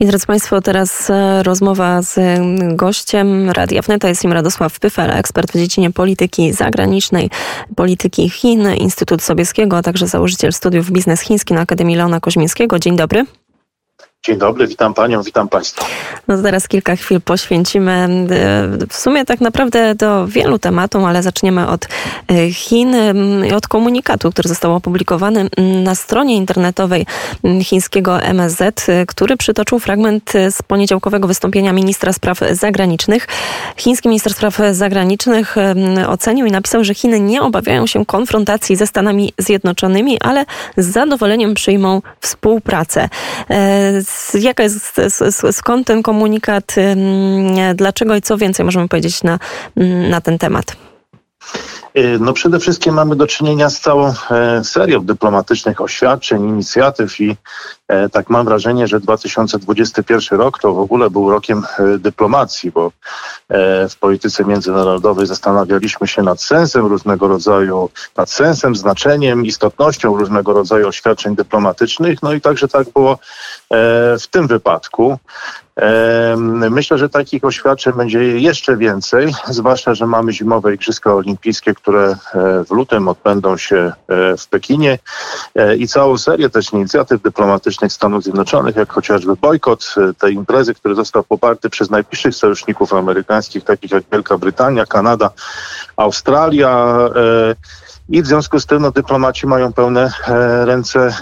I 0.00 0.06
drodzy 0.06 0.26
Państwo, 0.26 0.60
teraz 0.60 1.10
e, 1.10 1.42
rozmowa 1.42 2.02
z 2.02 2.18
gościem 2.76 3.50
Radia 3.50 3.82
Wnet. 3.82 4.04
Jest 4.04 4.24
nim 4.24 4.32
Radosław 4.32 4.80
Pyfel, 4.80 5.10
ekspert 5.10 5.52
w 5.52 5.54
dziedzinie 5.54 5.90
polityki 5.90 6.52
zagranicznej, 6.52 7.30
polityki 7.76 8.30
Chin, 8.30 8.68
Instytut 8.78 9.22
Sobieskiego, 9.22 9.76
a 9.76 9.82
także 9.82 10.06
założyciel 10.06 10.52
studiów 10.52 10.90
biznes 10.90 11.20
chiński 11.20 11.54
na 11.54 11.60
Akademii 11.60 11.96
Leona 11.96 12.20
Koźmińskiego. 12.20 12.78
Dzień 12.78 12.96
dobry. 12.96 13.24
Dzień 14.26 14.38
dobry, 14.38 14.66
witam 14.66 14.94
panią, 14.94 15.22
witam 15.22 15.48
państwa. 15.48 15.86
No 16.28 16.42
teraz 16.42 16.68
kilka 16.68 16.96
chwil 16.96 17.20
poświęcimy 17.20 17.92
e, 17.92 18.86
w 18.88 18.96
sumie 18.96 19.24
tak 19.24 19.40
naprawdę 19.40 19.94
do 19.94 20.26
wielu 20.26 20.58
tematów, 20.58 21.04
ale 21.04 21.22
zaczniemy 21.22 21.68
od 21.68 21.84
e, 21.84 22.50
Chin 22.52 22.96
i 23.48 23.52
od 23.52 23.68
komunikatu, 23.68 24.30
który 24.30 24.48
został 24.48 24.74
opublikowany 24.74 25.48
na 25.84 25.94
stronie 25.94 26.36
internetowej 26.36 27.06
chińskiego 27.62 28.22
MSZ, 28.22 28.88
e, 28.88 29.06
który 29.06 29.36
przytoczył 29.36 29.78
fragment 29.78 30.32
z 30.50 30.62
poniedziałkowego 30.62 31.28
wystąpienia 31.28 31.72
ministra 31.72 32.12
spraw 32.12 32.40
zagranicznych. 32.52 33.26
Chiński 33.76 34.08
minister 34.08 34.34
spraw 34.34 34.58
zagranicznych 34.72 35.56
ocenił 36.08 36.46
i 36.46 36.50
napisał, 36.50 36.84
że 36.84 36.94
Chiny 36.94 37.20
nie 37.20 37.42
obawiają 37.42 37.86
się 37.86 38.06
konfrontacji 38.06 38.76
ze 38.76 38.86
Stanami 38.86 39.32
Zjednoczonymi, 39.38 40.20
ale 40.20 40.44
z 40.76 40.86
zadowoleniem 40.86 41.54
przyjmą 41.54 42.02
współpracę 42.20 43.08
jaka 44.34 44.62
jest, 44.62 45.00
skąd 45.52 45.86
ten 45.86 46.02
komunikat, 46.02 46.74
dlaczego 47.74 48.16
i 48.16 48.22
co 48.22 48.36
więcej 48.36 48.64
możemy 48.64 48.88
powiedzieć 48.88 49.22
na, 49.22 49.38
na 50.10 50.20
ten 50.20 50.38
temat? 50.38 50.76
Y, 51.98 52.18
no 52.20 52.32
przede 52.32 52.60
wszystkim 52.60 52.94
mamy 52.94 53.16
do 53.16 53.26
czynienia 53.26 53.70
z 53.70 53.80
całą 53.80 54.14
e, 54.30 54.64
serią 54.64 55.04
dyplomatycznych 55.04 55.80
oświadczeń, 55.80 56.48
inicjatyw 56.48 57.20
i 57.20 57.36
e, 57.88 58.08
tak 58.08 58.30
mam 58.30 58.44
wrażenie, 58.44 58.86
że 58.86 59.00
2021 59.00 60.38
rok 60.38 60.58
to 60.58 60.74
w 60.74 60.78
ogóle 60.78 61.10
był 61.10 61.30
rokiem 61.30 61.62
e, 61.78 61.98
dyplomacji, 61.98 62.70
bo 62.70 62.92
w 63.90 63.96
polityce 64.00 64.44
międzynarodowej 64.44 65.26
zastanawialiśmy 65.26 66.06
się 66.06 66.22
nad 66.22 66.42
sensem 66.42 66.86
różnego 66.86 67.28
rodzaju, 67.28 67.90
nad 68.16 68.30
sensem, 68.30 68.76
znaczeniem, 68.76 69.46
istotnością 69.46 70.16
różnego 70.16 70.52
rodzaju 70.52 70.88
oświadczeń 70.88 71.36
dyplomatycznych. 71.36 72.22
No 72.22 72.32
i 72.32 72.40
także 72.40 72.68
tak 72.68 72.90
było 72.90 73.18
w 74.20 74.26
tym 74.30 74.46
wypadku. 74.46 75.18
Myślę, 76.70 76.98
że 76.98 77.08
takich 77.08 77.44
oświadczeń 77.44 77.92
będzie 77.92 78.18
jeszcze 78.40 78.76
więcej, 78.76 79.34
zwłaszcza, 79.46 79.94
że 79.94 80.06
mamy 80.06 80.32
zimowe 80.32 80.74
Igrzyska 80.74 81.14
Olimpijskie, 81.14 81.74
które 81.74 82.16
e, 82.34 82.64
w 82.64 82.70
lutym 82.70 83.08
odbędą 83.08 83.56
się 83.56 83.76
e, 83.76 84.36
w 84.36 84.46
Pekinie 84.48 84.98
e, 85.54 85.76
i 85.76 85.88
całą 85.88 86.18
serię 86.18 86.50
też 86.50 86.72
inicjatyw 86.72 87.22
dyplomatycznych 87.22 87.92
Stanów 87.92 88.22
Zjednoczonych, 88.22 88.76
jak 88.76 88.92
chociażby 88.92 89.36
bojkot 89.36 89.94
tej 90.18 90.34
imprezy, 90.34 90.74
który 90.74 90.94
został 90.94 91.24
poparty 91.24 91.70
przez 91.70 91.90
najbliższych 91.90 92.34
sojuszników 92.34 92.92
amerykańskich, 92.92 93.64
takich 93.64 93.90
jak 93.90 94.04
Wielka 94.12 94.38
Brytania, 94.38 94.86
Kanada, 94.86 95.30
Australia. 95.96 96.98
I 98.08 98.22
w 98.22 98.26
związku 98.26 98.60
z 98.60 98.66
tym 98.66 98.82
no, 98.82 98.90
dyplomaci 98.90 99.46
mają 99.46 99.72
pełne 99.72 100.12
ręce 100.64 101.14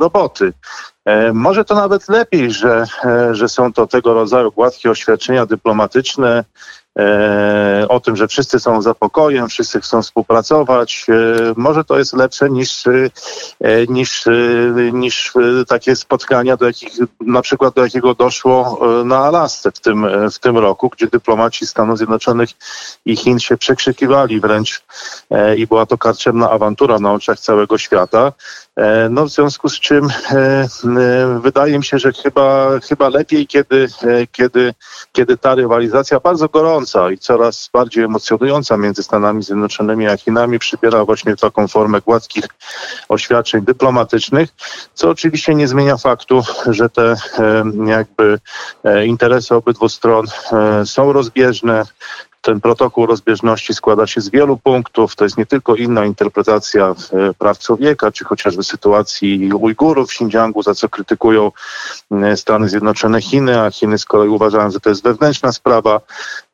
roboty. 0.00 0.52
E, 1.06 1.32
może 1.32 1.64
to 1.64 1.74
nawet 1.74 2.08
lepiej, 2.08 2.50
że, 2.50 2.84
e, 3.04 3.34
że 3.34 3.48
są 3.48 3.72
to 3.72 3.86
tego 3.86 4.14
rodzaju 4.14 4.52
gładkie 4.52 4.90
oświadczenia 4.90 5.46
dyplomatyczne, 5.46 6.44
E, 6.98 7.86
o 7.88 8.00
tym, 8.00 8.16
że 8.16 8.28
wszyscy 8.28 8.60
są 8.60 8.82
za 8.82 8.94
pokojem, 8.94 9.48
wszyscy 9.48 9.80
chcą 9.80 10.02
współpracować. 10.02 11.06
Może 11.56 11.84
to 11.84 11.98
jest 11.98 12.12
lepsze 12.12 12.50
niż, 12.50 12.84
niż, 13.88 14.24
niż 14.92 15.32
takie 15.68 15.96
spotkania, 15.96 16.56
do 16.56 16.66
jakich, 16.66 16.88
na 17.20 17.42
przykład 17.42 17.74
do 17.74 17.84
jakiego 17.84 18.14
doszło 18.14 18.80
na 19.04 19.18
Alasce 19.18 19.72
w 19.72 19.80
tym, 19.80 20.06
w 20.32 20.38
tym 20.38 20.58
roku, 20.58 20.88
gdzie 20.88 21.06
dyplomaci 21.06 21.66
Stanów 21.66 21.98
Zjednoczonych 21.98 22.48
i 23.04 23.16
Chin 23.16 23.38
się 23.38 23.56
przekrzykiwali 23.56 24.40
wręcz 24.40 24.82
i 25.56 25.66
była 25.66 25.86
to 25.86 25.98
karczemna 25.98 26.50
awantura 26.50 26.98
na 26.98 27.12
oczach 27.12 27.40
całego 27.40 27.78
świata. 27.78 28.32
No 29.10 29.24
w 29.24 29.30
związku 29.30 29.68
z 29.68 29.80
czym 29.80 30.08
wydaje 31.40 31.78
mi 31.78 31.84
się, 31.84 31.98
że 31.98 32.12
chyba, 32.12 32.70
chyba 32.88 33.08
lepiej, 33.08 33.46
kiedy, 33.46 33.88
kiedy, 34.32 34.74
kiedy 35.12 35.36
ta 35.36 35.54
rywalizacja 35.54 36.20
bardzo 36.20 36.48
gorąca 36.48 37.10
i 37.10 37.18
coraz 37.18 37.70
bardziej 37.72 38.04
emocjonująca 38.04 38.76
między 38.76 39.02
Stanami 39.02 39.42
Zjednoczonymi 39.42 40.06
a 40.06 40.16
Chinami 40.16 40.58
przybiera 40.58 41.04
właśnie 41.04 41.36
taką 41.36 41.68
formę 41.68 42.00
gładkich 42.00 42.44
oświadczeń 43.08 43.62
dyplomatycznych, 43.64 44.48
co 44.94 45.10
oczywiście 45.10 45.54
nie 45.54 45.68
zmienia 45.68 45.96
faktu, 45.96 46.42
że 46.66 46.88
te 46.88 47.14
jakby 47.86 48.38
e, 48.84 49.06
interesy 49.06 49.54
obydwu 49.54 49.88
stron 49.88 50.26
e, 50.52 50.86
są 50.86 51.12
rozbieżne, 51.12 51.82
ten 52.46 52.60
protokół 52.60 53.06
rozbieżności 53.06 53.74
składa 53.74 54.06
się 54.06 54.20
z 54.20 54.28
wielu 54.28 54.56
punktów. 54.56 55.16
To 55.16 55.24
jest 55.24 55.38
nie 55.38 55.46
tylko 55.46 55.74
inna 55.74 56.04
interpretacja 56.04 56.94
e, 57.12 57.34
praw 57.34 57.58
człowieka, 57.58 58.12
czy 58.12 58.24
chociażby 58.24 58.62
sytuacji 58.62 59.52
Ujgurów 59.52 60.08
w 60.08 60.12
Xinjiangu, 60.12 60.62
za 60.62 60.74
co 60.74 60.88
krytykują 60.88 61.52
e, 62.12 62.36
Stany 62.36 62.68
Zjednoczone 62.68 63.20
Chiny, 63.22 63.60
a 63.60 63.70
Chiny 63.70 63.98
z 63.98 64.04
kolei 64.04 64.28
uważają, 64.28 64.70
że 64.70 64.80
to 64.80 64.88
jest 64.88 65.02
wewnętrzna 65.02 65.52
sprawa 65.52 66.00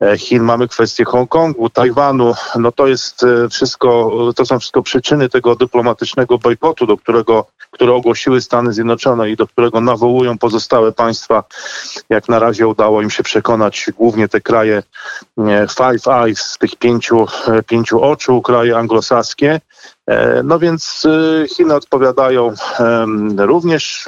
e, 0.01 0.19
Chin. 0.19 0.43
Mamy 0.43 0.69
kwestię 0.69 1.05
Hongkongu, 1.05 1.71
Tajwanu. 1.71 2.35
No 2.59 2.73
to 2.73 2.87
jest 2.87 3.27
wszystko, 3.51 4.13
to 4.37 4.47
są 4.47 4.59
wszystko 4.59 4.83
przyczyny 4.83 5.29
tego 5.29 5.57
dyplomatycznego 5.57 6.39
bojkotu, 6.39 6.87
do 6.87 6.97
którego, 6.97 7.47
które 7.71 7.93
ogłosiły 7.93 8.41
Stany 8.41 8.73
Zjednoczone 8.73 9.31
i 9.31 9.37
do 9.37 9.47
którego 9.47 9.81
nawołują 9.81 10.39
pozostałe 10.39 10.93
państwa. 10.93 11.45
Jak 12.11 12.29
na 12.29 12.39
razie 12.39 12.67
udało 12.67 13.03
im 13.03 13.11
się 13.11 13.23
przekonać 13.23 13.87
głównie 13.99 14.29
te 14.29 14.41
kraje 14.41 14.83
Five 15.83 16.07
Eyes, 16.07 16.57
tych 16.59 16.77
pięciu, 16.77 17.27
e, 17.47 17.63
pięciu 17.63 18.03
oczu, 18.03 18.43
kraje 18.43 18.79
anglosaskie. 18.79 19.61
E, 20.07 20.43
no 20.43 20.59
więc 20.59 21.07
e, 21.45 21.49
Chiny 21.49 21.75
odpowiadają 21.75 22.55
również 23.37 24.07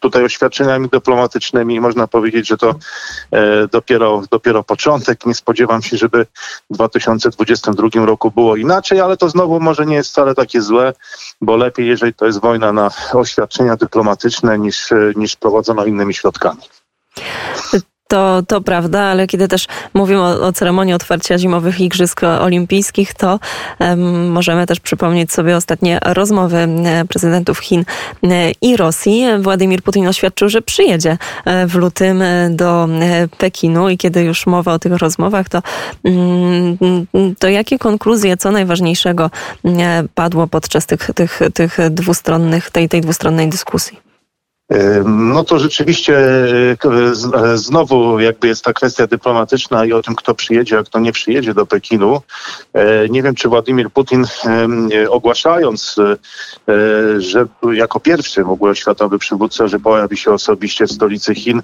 tutaj 0.00 0.24
oświadczeniami 0.24 0.88
dyplomatycznymi. 0.88 1.80
Można 1.80 2.06
powiedzieć, 2.06 2.48
że 2.48 2.56
to 2.56 2.74
dopiero, 3.72 4.22
dopiero 4.30 4.62
początek. 4.64 5.26
Nie 5.26 5.34
spodziewam 5.34 5.82
się, 5.82 5.96
żeby 5.96 6.26
w 6.70 6.74
2022 6.74 8.06
roku 8.06 8.30
było 8.30 8.56
inaczej, 8.56 9.00
ale 9.00 9.16
to 9.16 9.28
znowu 9.28 9.60
może 9.60 9.86
nie 9.86 9.96
jest 9.96 10.10
wcale 10.10 10.34
takie 10.34 10.62
złe, 10.62 10.92
bo 11.40 11.56
lepiej, 11.56 11.86
jeżeli 11.86 12.14
to 12.14 12.26
jest 12.26 12.40
wojna 12.40 12.72
na 12.72 12.90
oświadczenia 13.12 13.76
dyplomatyczne 13.76 14.58
niż, 14.58 14.90
niż 15.16 15.36
prowadzona 15.36 15.86
innymi 15.86 16.14
środkami. 16.14 16.60
To, 18.10 18.42
to 18.42 18.60
prawda, 18.60 19.00
ale 19.00 19.26
kiedy 19.26 19.48
też 19.48 19.66
mówimy 19.94 20.20
o, 20.20 20.46
o 20.46 20.52
ceremonii 20.52 20.94
otwarcia 20.94 21.38
zimowych 21.38 21.80
Igrzysk 21.80 22.20
Olimpijskich, 22.24 23.14
to 23.14 23.40
um, 23.78 24.30
możemy 24.30 24.66
też 24.66 24.80
przypomnieć 24.80 25.32
sobie 25.32 25.56
ostatnie 25.56 25.98
rozmowy 26.04 26.56
e, 26.56 27.04
prezydentów 27.04 27.58
Chin 27.58 27.84
e, 28.22 28.52
i 28.62 28.76
Rosji. 28.76 29.24
Władimir 29.38 29.82
Putin 29.82 30.08
oświadczył, 30.08 30.48
że 30.48 30.62
przyjedzie 30.62 31.18
e, 31.44 31.66
w 31.66 31.74
lutym 31.74 32.22
do 32.50 32.88
Pekinu 33.38 33.88
i 33.88 33.98
kiedy 33.98 34.22
już 34.22 34.46
mowa 34.46 34.72
o 34.72 34.78
tych 34.78 34.92
rozmowach, 34.92 35.48
to, 35.48 35.62
mm, 36.04 36.78
to 37.38 37.48
jakie 37.48 37.78
konkluzje, 37.78 38.36
co 38.36 38.50
najważniejszego 38.50 39.30
padło 40.14 40.46
podczas 40.46 40.86
tych, 40.86 41.10
tych, 41.14 41.40
tych 41.54 41.78
dwustronnych, 41.90 42.70
tej, 42.70 42.88
tej 42.88 43.00
dwustronnej 43.00 43.48
dyskusji? 43.48 44.09
No 45.04 45.44
to 45.44 45.58
rzeczywiście 45.58 46.18
e, 46.18 46.76
e, 47.52 47.58
znowu 47.58 48.20
jakby 48.20 48.48
jest 48.48 48.64
ta 48.64 48.72
kwestia 48.72 49.06
dyplomatyczna 49.06 49.84
i 49.84 49.92
o 49.92 50.02
tym, 50.02 50.14
kto 50.14 50.34
przyjedzie, 50.34 50.78
a 50.78 50.82
kto 50.82 50.98
nie 50.98 51.12
przyjedzie 51.12 51.54
do 51.54 51.66
Pekinu. 51.66 52.22
E, 52.72 53.08
nie 53.08 53.22
wiem, 53.22 53.34
czy 53.34 53.48
Władimir 53.48 53.90
Putin 53.90 54.24
ogłaszając, 55.08 55.96
że 57.18 57.46
jako 57.72 58.00
pierwszy 58.00 58.44
w 58.44 58.50
ogóle 58.50 58.76
światowy 58.76 59.18
przywódca, 59.18 59.68
że 59.68 59.78
pojawi 59.78 60.16
się 60.16 60.32
osobiście 60.32 60.86
w 60.86 60.92
stolicy 60.92 61.34
Chin, 61.34 61.62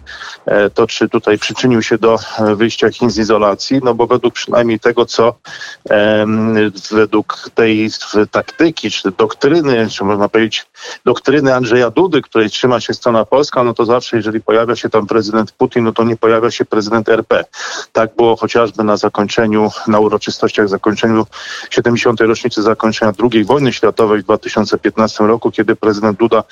to 0.74 0.86
czy 0.86 1.08
tutaj 1.08 1.38
przyczynił 1.38 1.82
się 1.82 1.98
do 1.98 2.18
wyjścia 2.56 2.90
Chin 2.90 3.10
z 3.10 3.18
izolacji, 3.18 3.80
no 3.84 3.94
bo 3.94 4.06
według 4.06 4.34
przynajmniej 4.34 4.80
tego, 4.80 5.06
co 5.06 5.34
według 6.90 7.50
tej 7.54 7.90
taktyki, 8.30 8.90
czy 8.90 9.10
doktryny, 9.10 9.88
czy 9.90 10.04
można 10.04 10.28
powiedzieć 10.28 10.66
doktryny 11.04 11.54
Andrzeja 11.54 11.90
Dudy, 11.90 12.22
której 12.22 12.50
trzyma 12.50 12.80
się 12.80 12.94
strona 12.96 13.24
polska, 13.24 13.64
no 13.64 13.74
to 13.74 13.84
zawsze, 13.84 14.16
jeżeli 14.16 14.40
pojawia 14.40 14.76
się 14.76 14.88
tam 14.88 15.06
prezydent 15.06 15.52
Putin, 15.52 15.84
no 15.84 15.92
to 15.92 16.04
nie 16.04 16.16
pojawia 16.16 16.50
się 16.50 16.64
prezydent 16.64 17.08
RP. 17.08 17.44
Tak 17.92 18.16
było 18.16 18.36
chociażby 18.36 18.84
na 18.84 18.96
zakończeniu, 18.96 19.70
na 19.86 19.98
uroczystościach 19.98 20.68
zakończeniu 20.68 21.26
70. 21.70 22.20
rocznicy 22.20 22.62
zakończenia 22.62 23.12
II 23.32 23.44
wojny 23.44 23.72
światowej 23.72 24.20
w 24.20 24.24
2015 24.24 25.24
roku, 25.24 25.50
kiedy 25.50 25.76
prezydent 25.76 26.18
Duda 26.18 26.44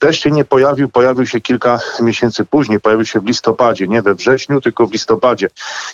też 0.00 0.20
się 0.20 0.30
nie 0.30 0.44
pojawił, 0.44 0.88
pojawił 0.88 1.26
się 1.26 1.40
kilka 1.40 1.78
miesięcy 2.00 2.44
później, 2.44 2.80
pojawił 2.80 3.06
się 3.06 3.20
w 3.20 3.26
listopadzie, 3.26 3.88
nie 3.88 4.02
we 4.02 4.14
wrześniu, 4.14 4.60
tylko 4.60 4.86
w 4.86 4.92
listopadzie. 4.92 5.48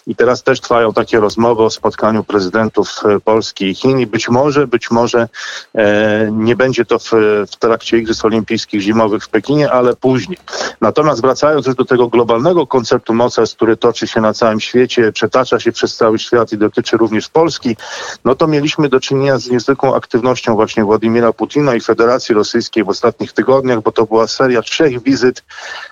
I 0.07 0.17
teraz 0.17 0.43
też 0.43 0.61
trwają 0.61 0.93
takie 0.93 1.21
rozmowy 1.21 1.63
o 1.63 1.71
spotkaniu 1.71 2.25
prezydentów 2.25 2.89
e, 3.05 3.21
Polski 3.21 3.65
i 3.65 3.75
Chin 3.75 3.99
i 3.99 4.07
być 4.07 4.29
może, 4.29 4.67
być 4.67 4.91
może 4.91 5.29
e, 5.75 6.29
nie 6.33 6.57
będzie 6.57 6.85
to 6.85 6.99
w, 6.99 7.11
w 7.51 7.57
trakcie 7.57 7.99
Igrzysk 7.99 8.25
Olimpijskich 8.25 8.81
Zimowych 8.81 9.25
w 9.25 9.29
Pekinie, 9.29 9.71
ale 9.71 9.97
później. 9.97 10.39
Natomiast 10.81 11.21
wracając 11.21 11.67
już 11.67 11.75
do 11.75 11.85
tego 11.85 12.09
globalnego 12.09 12.67
konceptu 12.67 13.15
mocarstw, 13.15 13.57
który 13.57 13.77
toczy 13.77 14.07
się 14.07 14.21
na 14.21 14.35
całym 14.35 14.61
świecie, 14.61 15.13
przetacza 15.13 15.61
się 15.61 15.73
przez 15.73 15.97
cały 15.97 16.19
świat 16.19 16.53
i 16.53 16.59
dotyczy 16.59 16.97
również 16.97 17.29
Polski, 17.29 17.77
no 18.25 18.35
to 18.35 18.47
mieliśmy 18.47 18.89
do 18.89 19.01
czynienia 19.01 19.39
z 19.39 19.51
niezwykłą 19.51 19.95
aktywnością 19.95 20.55
właśnie 20.55 20.85
Władimira 20.85 21.33
Putina 21.33 21.75
i 21.75 21.81
Federacji 21.81 22.35
Rosyjskiej 22.35 22.85
w 22.85 22.89
ostatnich 22.89 23.33
tygodniach, 23.33 23.81
bo 23.83 23.93
to 23.97 24.07
była 24.07 24.27
seria 24.27 24.63
trzech 24.63 25.03
wizyt, 25.03 25.45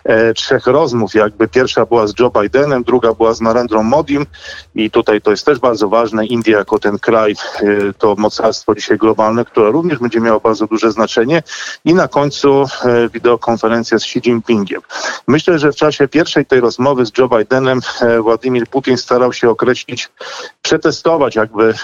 e, 0.05 0.35
trzech 0.35 0.67
rozmów. 0.67 1.15
Jakby 1.15 1.49
pierwsza 1.49 1.87
była 1.87 2.07
z 2.07 2.15
Joe 2.19 2.31
Bidenem, 2.31 2.83
druga 2.83 3.15
była 3.15 3.35
z 3.35 3.41
Narendrą 3.41 3.83
Modim 3.83 4.27
i 4.75 4.91
tutaj 4.91 5.21
to 5.21 5.31
jest 5.31 5.47
też 5.47 5.59
bardzo 5.59 5.89
ważne. 5.89 6.27
India 6.27 6.59
jako 6.59 6.79
ten 6.79 6.99
kraj, 6.99 7.33
e, 7.33 7.93
to 7.99 8.15
mocarstwo 8.19 8.75
dzisiaj 8.75 8.99
globalne, 8.99 9.45
które 9.45 9.71
również 9.71 9.99
będzie 9.99 10.21
miało 10.21 10.41
bardzo 10.41 10.67
duże 10.67 10.93
znaczenie. 10.93 11.43
I 11.85 11.95
na 11.95 12.09
końcu 12.09 12.63
e, 12.63 13.09
wideokonferencja 13.09 13.99
z 13.99 14.03
Xi 14.03 14.19
Jinpingiem. 14.19 14.81
Myślę, 15.27 15.59
że 15.59 15.73
w 15.73 15.77
czasie 15.77 16.09
pierwszej 16.09 16.47
tej 16.47 16.61
rozmowy 16.61 17.07
z 17.07 17.13
Joe 17.19 17.29
Bidenem 17.29 17.81
e, 18.01 18.21
Władimir 18.21 18.67
Putin 18.67 18.97
starał 18.97 19.33
się 19.33 19.51
określić, 19.51 20.11
przetestować 20.63 21.37
jakby 21.37 21.75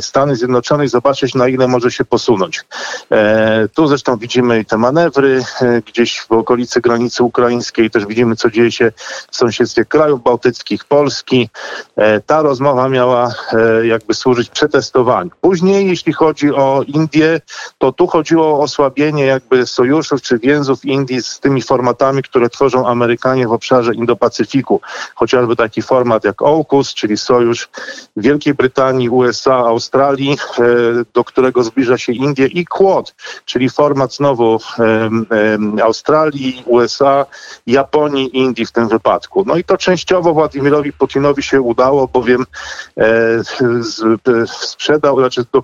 Stany 0.00 0.36
Zjednoczone 0.36 0.84
i 0.84 0.88
zobaczyć, 0.88 1.34
na 1.34 1.48
ile 1.48 1.68
może 1.68 1.90
się 1.90 2.04
posunąć. 2.04 2.64
E, 3.10 3.68
tu 3.74 3.86
zresztą 3.86 4.16
widzimy 4.16 4.64
te 4.64 4.78
manewry 4.78 5.23
e, 5.26 5.82
gdzieś 5.86 6.20
w 6.20 6.32
okolicy 6.32 6.80
granicy 6.80 7.22
ukraińskiej, 7.22 7.90
też 7.90 8.06
widzimy, 8.06 8.36
co 8.36 8.50
dzieje 8.50 8.72
się 8.72 8.92
w 9.30 9.36
sąsiedztwie 9.36 9.84
krajów 9.84 10.22
bałtyckich, 10.22 10.84
Polski. 10.84 11.50
E, 11.96 12.20
ta 12.20 12.42
rozmowa 12.42 12.88
miała 12.88 13.34
jakby 13.82 14.14
służyć 14.14 14.50
przetestowaniu. 14.50 15.30
Później, 15.40 15.88
jeśli 15.88 16.12
chodzi 16.12 16.54
o 16.54 16.82
Indię, 16.86 17.40
to 17.78 17.92
tu 17.92 18.06
chodziło 18.06 18.46
o 18.46 18.60
osłabienie 18.60 19.26
jakby 19.26 19.66
sojuszów 19.66 20.22
czy 20.22 20.38
więzów 20.38 20.84
Indii 20.84 21.22
z 21.22 21.40
tymi 21.40 21.62
formatami, 21.62 22.22
które 22.22 22.50
tworzą 22.50 22.88
Amerykanie 22.88 23.48
w 23.48 23.52
obszarze 23.52 23.92
Indo-Pacyfiku. 23.92 24.80
Chociażby 25.14 25.56
taki 25.56 25.82
format 25.82 26.24
jak 26.24 26.42
AUKUS, 26.42 26.94
czyli 26.94 27.16
sojusz 27.16 27.68
Wielkiej 28.16 28.54
Brytanii, 28.54 29.08
USA, 29.08 29.54
Australii, 29.54 30.38
do 31.14 31.24
którego 31.24 31.62
zbliża 31.62 31.98
się 31.98 32.12
Indie 32.12 32.46
i 32.46 32.64
Quad, 32.64 33.14
czyli 33.44 33.70
format 33.70 34.14
znowu 34.14 34.60
Australii, 35.82 36.62
USA, 36.66 37.26
Japonii, 37.66 38.38
Indii 38.38 38.66
w 38.66 38.72
tym 38.72 38.88
wypadku. 38.88 39.44
No 39.46 39.56
i 39.56 39.64
to 39.64 39.76
częściowo 39.76 40.34
Władimirowi 40.34 40.92
Putinowi 40.92 41.42
się 41.42 41.60
udało, 41.60 42.08
bowiem 42.08 42.46
e, 42.96 43.06
sprzedał, 44.46 45.18
znaczy 45.18 45.44
do, 45.52 45.62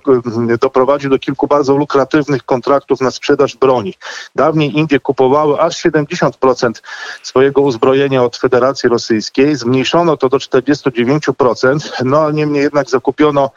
doprowadził 0.61 1.09
do 1.09 1.19
kilku 1.19 1.47
bardzo 1.47 1.77
lukratywnych 1.77 2.43
kontraktów 2.43 3.01
na 3.01 3.11
sprzedaż 3.11 3.55
broni. 3.55 3.93
Dawniej 4.35 4.77
Indie 4.77 4.99
kupowały 4.99 5.59
aż 5.59 5.83
70% 5.83 6.71
swojego 7.23 7.61
uzbrojenia 7.61 8.23
od 8.23 8.37
Federacji 8.37 8.89
Rosyjskiej. 8.89 9.55
Zmniejszono 9.55 10.17
to 10.17 10.29
do 10.29 10.37
49%, 10.37 12.05
no 12.05 12.25
a 12.25 12.31
niemniej 12.31 12.63
jednak 12.63 12.89
zakupiono 12.89 13.51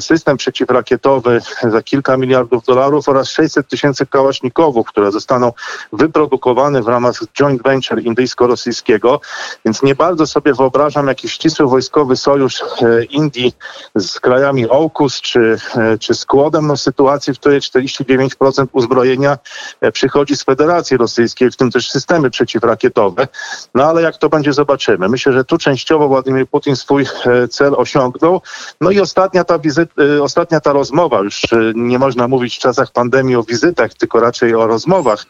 system 0.00 0.36
przeciwrakietowy 0.36 1.40
za 1.70 1.82
kilka 1.82 2.16
miliardów 2.16 2.64
dolarów 2.64 3.08
oraz 3.08 3.28
600 3.28 3.68
tysięcy 3.68 4.06
kałasznikowów, 4.06 4.86
które 4.86 5.12
zostaną 5.12 5.52
wyprodukowane 5.92 6.82
w 6.82 6.88
ramach 6.88 7.14
joint 7.34 7.62
venture 7.62 8.02
indyjsko-rosyjskiego. 8.02 9.20
Więc 9.64 9.82
nie 9.82 9.94
bardzo 9.94 10.26
sobie 10.26 10.54
wyobrażam 10.54 11.06
jakiś 11.06 11.32
ścisły 11.32 11.66
wojskowy 11.66 12.16
sojusz 12.16 12.62
e, 12.62 13.04
Indii 13.04 13.54
z 13.94 14.20
krajami 14.20 14.70
AUKUS 14.70 15.20
czy, 15.20 15.56
e, 15.76 15.98
czy 15.98 16.14
z 16.14 16.24
Kłodem, 16.24 16.66
no 16.66 16.76
sytuacji, 16.76 17.34
w 17.34 17.38
której 17.38 17.60
49% 17.60 18.66
uzbrojenia 18.72 19.38
e, 19.80 19.92
przychodzi 19.92 20.36
z 20.36 20.44
Federacji 20.44 20.96
Rosyjskiej, 20.96 21.50
w 21.50 21.56
tym 21.56 21.70
też 21.70 21.90
systemy 21.90 22.30
przeciwrakietowe. 22.30 23.28
No 23.74 23.84
ale 23.84 24.02
jak 24.02 24.16
to 24.16 24.28
będzie, 24.28 24.52
zobaczymy. 24.52 25.08
Myślę, 25.08 25.32
że 25.32 25.44
tu 25.44 25.58
częściowo 25.58 26.08
Władimir 26.08 26.48
Putin 26.48 26.76
swój 26.76 27.06
cel 27.50 27.74
osiągnął. 27.76 28.42
No 28.80 28.90
i 28.90 29.00
ostatnia 29.00 29.44
ta 29.44 29.58
wizyta, 29.58 29.75
ostatnia 30.22 30.60
ta 30.60 30.72
rozmowa, 30.72 31.20
już 31.20 31.42
nie 31.74 31.98
można 31.98 32.28
mówić 32.28 32.56
w 32.56 32.60
czasach 32.60 32.92
pandemii 32.92 33.36
o 33.36 33.42
wizytach, 33.42 33.94
tylko 33.94 34.20
raczej 34.20 34.54
o 34.54 34.66
rozmowach, 34.66 35.26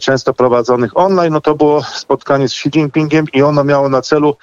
często 0.00 0.34
prowadzonych 0.34 0.96
online, 0.96 1.32
no 1.32 1.40
to 1.40 1.54
było 1.54 1.82
spotkanie 1.82 2.48
z 2.48 2.52
Xi 2.52 2.68
Jinpingiem 2.68 3.26
i 3.32 3.42
ono 3.42 3.64
miało 3.64 3.88
na 3.88 4.02
celu 4.02 4.36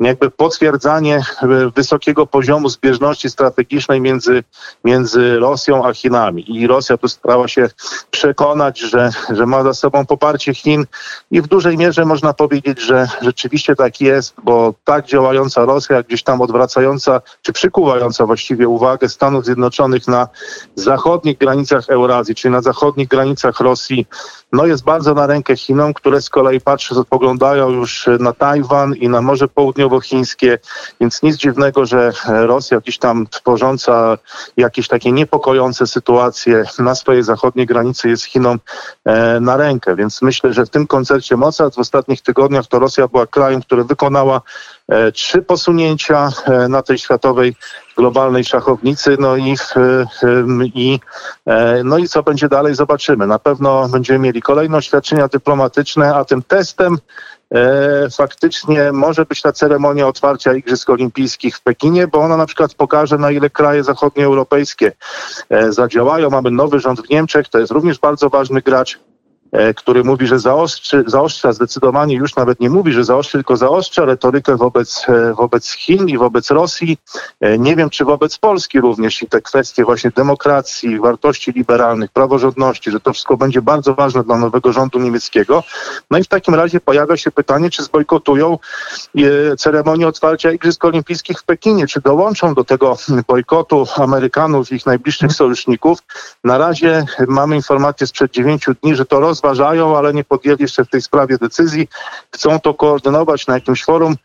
jakby 0.00 0.30
potwierdzanie 0.30 1.16
e, 1.16 1.46
wysokiego 1.76 2.26
poziomu 2.26 2.68
zbieżności 2.68 3.30
strategicznej 3.30 4.00
między, 4.00 4.44
między 4.84 5.38
Rosją 5.38 5.86
a 5.86 5.94
Chinami. 5.94 6.56
I 6.56 6.66
Rosja 6.66 6.96
tu 6.96 7.08
starała 7.08 7.48
się 7.48 7.70
przekonać, 8.10 8.80
że, 8.80 9.10
że 9.30 9.46
ma 9.46 9.62
za 9.62 9.74
sobą 9.74 10.06
poparcie 10.06 10.54
Chin 10.54 10.84
i 11.30 11.40
w 11.40 11.46
dużej 11.46 11.76
mierze 11.76 12.04
można 12.04 12.32
powiedzieć, 12.32 12.80
że 12.80 13.08
rzeczywiście 13.22 13.76
tak 13.76 14.00
jest, 14.00 14.34
bo 14.42 14.74
tak 14.84 15.06
działająca 15.06 15.64
Rosja, 15.64 16.02
gdzieś 16.02 16.22
tam 16.22 16.40
odwracająca, 16.40 17.20
czy 17.42 17.52
przykuwająca 17.52 18.26
właściwie 18.26 18.68
uwagę 18.68 19.08
Stanów 19.08 19.44
Zjednoczonych 19.44 20.08
na 20.08 20.28
zachodnich 20.74 21.38
granicach 21.38 21.88
Eurazji, 21.88 22.34
czyli 22.34 22.52
na 22.52 22.62
zachodnich 22.62 23.08
granicach 23.08 23.60
Rosji, 23.60 24.06
no 24.52 24.66
jest 24.66 24.84
bardzo 24.84 25.14
na 25.14 25.26
rękę 25.26 25.56
Chinom, 25.56 25.94
które 25.94 26.22
z 26.22 26.30
kolei 26.30 26.60
patrzą, 26.60 27.02
spoglądają 27.02 27.70
już 27.70 28.08
na 28.20 28.32
Tajwan 28.32 28.94
i 28.94 29.08
na 29.08 29.22
Morze 29.22 29.48
Południowochińskie, 29.84 30.58
więc 31.00 31.22
nic 31.22 31.36
dziwnego, 31.36 31.86
że 31.86 32.12
Rosja 32.26 32.80
gdzieś 32.80 32.98
tam 32.98 33.26
tworząca 33.26 34.18
jakieś 34.56 34.88
takie 34.88 35.12
niepokojące 35.12 35.86
sytuacje 35.86 36.64
na 36.78 36.94
swojej 36.94 37.22
zachodniej 37.22 37.66
granicy 37.66 38.08
jest 38.08 38.24
Chinom 38.24 38.58
e, 39.04 39.40
na 39.40 39.56
rękę, 39.56 39.96
więc 39.96 40.22
myślę, 40.22 40.52
że 40.52 40.66
w 40.66 40.70
tym 40.70 40.86
koncercie 40.86 41.36
mocarstw 41.36 41.76
w 41.76 41.80
ostatnich 41.80 42.22
tygodniach 42.22 42.66
to 42.66 42.78
Rosja 42.78 43.08
była 43.08 43.26
krajem, 43.26 43.62
który 43.62 43.84
wykonała 43.84 44.40
e, 44.88 45.12
trzy 45.12 45.42
posunięcia 45.42 46.30
e, 46.44 46.68
na 46.68 46.82
tej 46.82 46.98
światowej 46.98 47.56
globalnej 47.96 48.44
szachownicy. 48.44 49.16
No 49.20 49.36
i, 49.36 49.56
i, 50.74 51.00
no 51.84 51.98
i 51.98 52.08
co 52.08 52.22
będzie 52.22 52.48
dalej, 52.48 52.74
zobaczymy. 52.74 53.26
Na 53.26 53.38
pewno 53.38 53.88
będziemy 53.88 54.18
mieli 54.18 54.42
kolejne 54.42 54.76
oświadczenia 54.76 55.28
dyplomatyczne, 55.28 56.14
a 56.14 56.24
tym 56.24 56.42
testem 56.42 56.98
faktycznie 58.16 58.92
może 58.92 59.24
być 59.24 59.42
ta 59.42 59.52
ceremonia 59.52 60.08
otwarcia 60.08 60.54
Igrzysk 60.54 60.90
Olimpijskich 60.90 61.56
w 61.56 61.62
Pekinie, 61.62 62.06
bo 62.06 62.18
ona 62.18 62.36
na 62.36 62.46
przykład 62.46 62.74
pokaże, 62.74 63.18
na 63.18 63.30
ile 63.30 63.50
kraje 63.50 63.84
zachodnioeuropejskie 63.84 64.92
e, 65.50 65.72
zadziałają. 65.72 66.30
Mamy 66.30 66.50
nowy 66.50 66.80
rząd 66.80 67.00
w 67.00 67.10
Niemczech, 67.10 67.48
to 67.48 67.58
jest 67.58 67.72
również 67.72 67.98
bardzo 67.98 68.28
ważny 68.28 68.60
gracz 68.60 68.98
E, 68.98 69.13
który 69.76 70.04
mówi, 70.04 70.26
że 70.26 70.38
zaostrzy, 70.38 71.04
zaostrza 71.06 71.52
zdecydowanie, 71.52 72.14
już 72.14 72.36
nawet 72.36 72.60
nie 72.60 72.70
mówi, 72.70 72.92
że 72.92 73.04
zaostrzy, 73.04 73.38
tylko 73.38 73.56
zaostrza 73.56 74.04
retorykę 74.04 74.56
wobec, 74.56 75.06
e, 75.08 75.34
wobec 75.34 75.70
Chin 75.70 76.08
i 76.08 76.18
wobec 76.18 76.50
Rosji. 76.50 76.98
E, 77.40 77.58
nie 77.58 77.76
wiem, 77.76 77.90
czy 77.90 78.04
wobec 78.04 78.38
Polski 78.38 78.80
również 78.80 79.22
i 79.22 79.26
te 79.26 79.42
kwestie 79.42 79.84
właśnie 79.84 80.10
demokracji, 80.10 81.00
wartości 81.00 81.52
liberalnych, 81.52 82.10
praworządności, 82.10 82.90
że 82.90 83.00
to 83.00 83.12
wszystko 83.12 83.36
będzie 83.36 83.62
bardzo 83.62 83.94
ważne 83.94 84.24
dla 84.24 84.36
nowego 84.36 84.72
rządu 84.72 84.98
niemieckiego. 84.98 85.62
No 86.10 86.18
i 86.18 86.24
w 86.24 86.28
takim 86.28 86.54
razie 86.54 86.80
pojawia 86.80 87.16
się 87.16 87.30
pytanie, 87.30 87.70
czy 87.70 87.82
zbojkotują 87.82 88.58
ceremonię 89.58 90.08
otwarcia 90.08 90.52
Igrzysk 90.52 90.84
Olimpijskich 90.84 91.38
w 91.38 91.44
Pekinie, 91.44 91.86
czy 91.86 92.00
dołączą 92.00 92.54
do 92.54 92.64
tego 92.64 92.96
bojkotu 93.28 93.86
Amerykanów 93.96 94.72
ich 94.72 94.86
najbliższych 94.86 95.32
sojuszników. 95.32 95.98
Na 96.44 96.58
razie 96.58 97.04
mamy 97.28 97.56
informację 97.56 98.06
sprzed 98.06 98.32
dziewięciu 98.32 98.74
dni, 98.82 98.94
że 98.96 99.06
to 99.06 99.20
roz 99.20 99.40
rozważają, 99.44 99.96
ale 99.96 100.14
nie 100.14 100.24
podjęli 100.24 100.56
jeszcze 100.60 100.84
w 100.84 100.88
tej 100.88 101.02
sprawie 101.02 101.38
decyzji. 101.38 101.88
Chcą 102.30 102.60
to 102.60 102.74
koordynować 102.74 103.46
na 103.46 103.54
jakimś 103.54 103.84
forum 103.84 104.16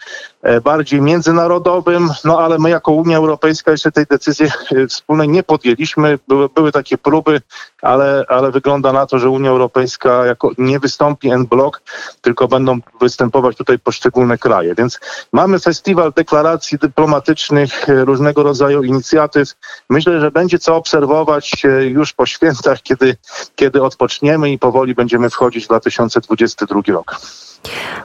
bardziej 0.64 1.02
międzynarodowym, 1.02 2.10
no 2.26 2.40
ale 2.40 2.58
my 2.58 2.70
jako 2.70 2.92
Unia 2.92 3.18
Europejska 3.18 3.72
jeszcze 3.72 3.92
tej 3.92 4.06
decyzji 4.06 4.46
e, 4.46 4.88
wspólnej 4.88 5.30
nie 5.30 5.44
podjęliśmy. 5.44 6.20
Były, 6.28 6.50
były 6.50 6.72
takie 6.72 6.98
próby, 6.98 7.42
ale, 7.82 8.26
ale 8.28 8.52
wygląda 8.52 8.94
na 8.94 9.06
to, 9.06 9.20
że 9.20 9.30
Unia 9.30 9.50
Europejska 9.50 10.26
jako 10.26 10.52
nie 10.58 10.80
wystąpi 10.80 11.30
en 11.30 11.46
blok, 11.46 11.82
tylko 12.22 12.48
będą 12.48 12.80
występować 13.02 13.58
tutaj 13.58 13.80
poszczególne 13.80 14.38
kraje. 14.38 14.76
Więc 14.76 15.00
mamy 15.34 15.60
festiwal 15.60 16.14
deklaracji 16.16 16.78
dyplomatycznych, 16.78 17.90
e, 17.90 18.06
różnego 18.06 18.44
rodzaju 18.44 18.84
inicjatyw. 18.84 19.50
Myślę, 19.90 20.20
że 20.22 20.32
będzie 20.32 20.60
co 20.60 20.76
obserwować 20.76 21.64
już 21.88 22.14
po 22.14 22.26
świętach, 22.26 22.82
kiedy, 22.82 23.18
kiedy 23.56 23.84
odpoczniemy 23.84 24.52
i 24.52 24.60
powoli 24.60 24.96
będziemy 24.96 25.30
wchodzić 25.30 25.64
w 25.64 25.68
2022 25.68 26.82
rok. 26.88 27.20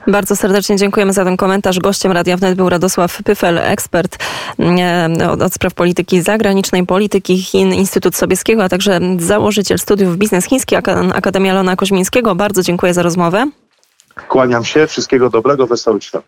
Bardzo 0.07 0.37
serdecznie 0.37 0.77
dziękujemy 0.77 1.13
za 1.13 1.25
ten 1.25 1.37
komentarz. 1.37 1.79
Gościem 1.79 2.13
Radia 2.13 2.37
Wnet 2.37 2.55
był 2.55 2.69
Radosław 2.69 3.23
Pyfel, 3.23 3.59
ekspert 3.59 4.17
e, 4.59 5.31
od, 5.31 5.43
od 5.43 5.55
spraw 5.55 5.75
polityki 5.75 6.23
zagranicznej, 6.23 6.87
polityki 6.87 7.43
Chin, 7.43 7.75
Instytut 7.75 8.17
Sobieskiego, 8.17 8.65
a 8.65 8.69
także 8.69 9.01
założyciel 9.19 9.79
studiów 9.79 10.17
biznes 10.17 10.45
chiński 10.45 10.77
Akademia 11.15 11.55
Lona 11.55 11.77
Koźmińskiego. 11.77 12.35
Bardzo 12.35 12.63
dziękuję 12.63 12.95
za 12.95 13.03
rozmowę. 13.03 13.51
Kłaniam 14.29 14.65
się, 14.65 14.87
wszystkiego 14.87 15.31
dobrego, 15.31 15.67
wesołych 15.67 16.05
świąt. 16.05 16.25